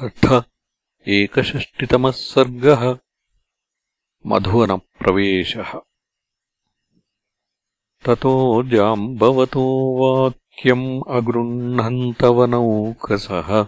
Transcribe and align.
अथ 0.00 0.42
एकषष्टितमः 1.08 2.10
सर्गः 2.10 2.98
मधुवनप्रवेशः। 4.26 5.80
ततो 8.04 8.62
जाम्बवतो 8.62 9.96
वाक्यम् 10.00 11.02
अगृह्णन्तवनौकसः। 11.08 13.66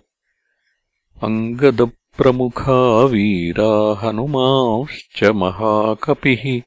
अङ्गदप्रमुखा 1.23 3.05
वीरा 3.05 4.01
हनुमांश्च 4.01 5.25
महाकपिः। 5.25 6.63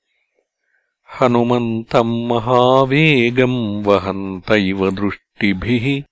हनुमन्तम् 1.21 2.27
महावेगम् 2.27 3.85
वहन्त 3.85 4.51
इव 4.51 4.91
दृष्टिभिः। 4.91 6.03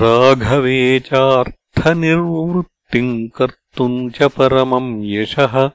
राघवे 0.00 1.00
चार्थनिर्वृत्तिम् 1.00 3.28
कर्तुम् 3.28 4.10
च 4.10 4.22
परमम् 4.22 5.04
यशः। 5.04 5.70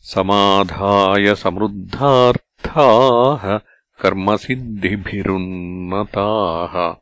समाधाय 0.00 1.34
समृद्धार्थाः 1.34 3.60
कर्मसिद्धिभिरुन्नताः। 4.02 6.94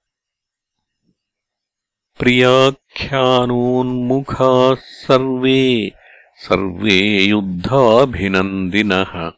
प्रियाख्यानोन्मुखाः 2.18 4.74
सर्वे 4.74 5.92
सर्वे 6.38 7.24
युद्धाभिनन्दिनः। 7.24 9.32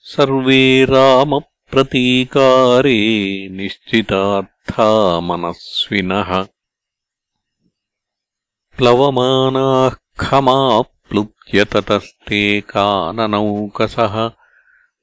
सर्वे 0.00 0.84
रामप्रतीकारे 0.84 3.48
निश्चितार्था 3.48 5.20
मनस्विनः 5.20 6.46
प्लवमानाः 8.78 9.96
खमाप्लुत्य 10.20 11.64
ततस्ते 11.64 12.60
काननौकसः। 12.60 14.30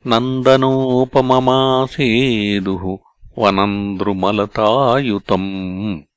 नन्दनोपममासेदुः 0.07 2.97
वनन्द्रुमलतायुतम् 3.37 6.10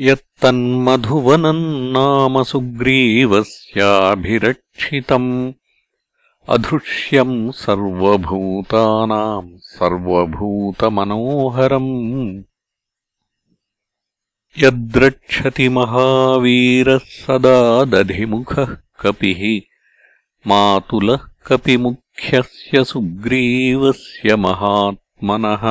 यत्तन्मधुवनम् 0.00 1.92
नाम 1.94 2.34
सुग्रीवस्याभिरक्षितम् 2.50 5.28
अधृष्यम् 6.54 7.36
सर्वभूतानाम् 7.58 9.50
सर्वभूतमनोहरम् 9.76 11.92
यद्रक्षति 14.64 15.68
महावीरः 15.76 17.06
सदा 17.20 17.58
दधिमुखः 17.94 18.70
कपिः 19.02 19.42
मातुलः 20.50 21.22
कपिमुख्यस्य 21.46 22.76
सुग्रीवस्य 22.92 24.28
महात्मनः 24.46 25.64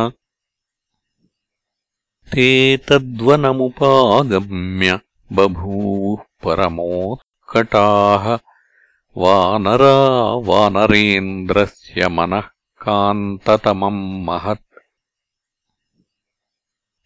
ते 2.34 2.78
तद्वनमुपागम्य 2.78 5.00
बभूवुः 5.34 6.24
परमोत्कटाः 6.44 8.40
वानरा 9.18 10.36
वानरेन्द्रस्य 10.36 12.08
मनः 12.08 12.44
कान्ततमम् 12.82 14.26
महत्। 14.26 14.80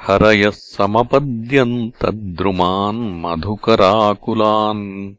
हरयः 0.00 0.50
समपद्यन्तद्रुमान् 0.50 3.22
मधुकराकुलान् 3.22 5.14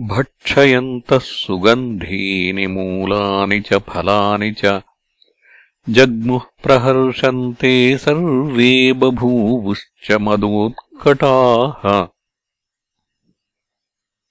भक्षयन्तः 0.00 1.18
सुगन्धीनि 1.18 2.66
मूलानि 2.66 3.60
च 3.60 3.74
फलानि 3.74 4.52
च। 4.52 4.82
जग्मुः 5.88 6.40
प्रहर्षन्ते 6.64 7.98
सर्वे 7.98 8.92
बभूवुश्च 8.92 10.12
मदोत्कटाः। 10.12 12.06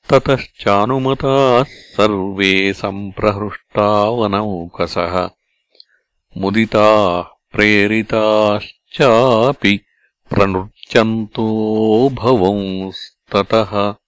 ततश्चानुमताः 0.09 1.63
सर्वे 1.63 2.73
सम्प्रहृष्टावनौकसः। 2.73 5.29
मुदिताः 6.37 7.21
प्रेरिताश्चापि 7.21 9.81
प्रनृत्यन्तो 10.29 12.09
भवंस्ततः 12.09 14.00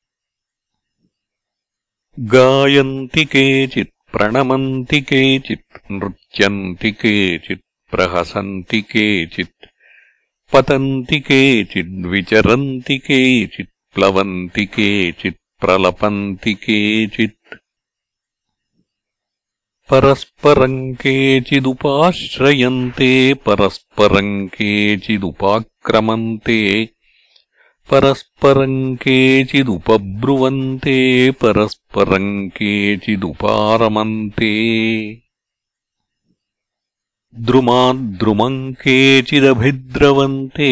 गायन्ति 2.20 3.26
केचित् 3.26 4.12
प्रणमन्ति 4.12 5.02
केचित् 5.02 5.92
नृत्यन्ति 5.92 6.92
केचित् 6.92 7.62
प्रहसन्ति 7.92 8.82
केचित् 8.82 9.66
पतन्ति 10.54 11.20
केचिद्विचरन्ति 11.20 12.98
केचित् 12.98 13.70
प्लवन्ति 13.96 14.66
केचित् 14.66 15.38
प्रलपन्ति 15.62 16.54
केचित्। 16.54 17.56
परस्परम् 19.90 20.96
केचिदुपाश्रयन्ते 20.96 23.34
परस्परम् 23.34 24.48
केचिदुपाक्रमन्ते 24.48 26.60
परस्परम् 27.92 28.96
केचिदुपब्रुवन्ते 28.96 31.32
परस्परम् 31.32 32.50
केचिदुपारमन्ते 32.50 34.54
द्रुमाद्रुमम् 37.36 38.74
केचिदभिद्रवन्ते 38.74 40.72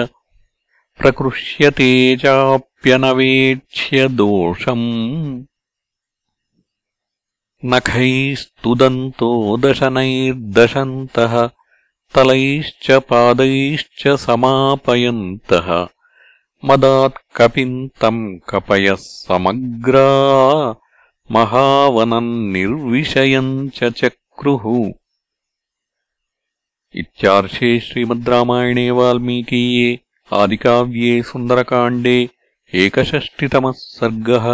प्रकृष्यते 0.97 2.17
चाप्यनवेक्ष्य 2.17 4.07
दोषम्। 4.07 5.43
नखैस्तुदन्तो 7.65 9.57
दशनैर्दशन्तः 9.57 11.47
तलैश्च 12.15 12.91
पादैश्च 12.91 14.07
समापयन्तः। 14.07 15.87
मदात्कपिम् 16.65 17.89
तम् 18.01 18.39
कपयः 18.49 18.95
समग्रा 18.99 20.71
महावनम् 21.31 22.53
निर्विषयम् 22.53 23.69
च 23.69 23.83
चक्रुः। 23.83 24.91
इत्यार्षे 26.95 27.79
श्रीमद् 27.79 28.29
रामायणे 28.29 28.91
वाल्मीकीये 28.91 29.99
आदिकाव्ये 30.31 31.21
सुन्दरकाण्डे 31.31 32.17
एकषष्टितमः 32.73 33.71
सर्गः 33.77 34.47